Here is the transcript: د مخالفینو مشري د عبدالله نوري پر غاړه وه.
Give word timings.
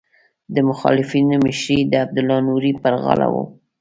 د 0.53 0.55
مخالفینو 0.69 1.35
مشري 1.45 1.79
د 1.85 1.93
عبدالله 2.03 2.39
نوري 2.47 2.71
پر 2.81 2.93
غاړه 3.03 3.27
وه. 3.33 3.43